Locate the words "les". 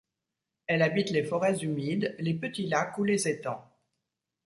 1.11-1.21, 2.17-2.33, 3.03-3.27